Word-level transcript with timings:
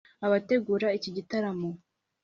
Abategura 0.27 0.87
iki 0.97 1.09
gitaramo 1.17 1.69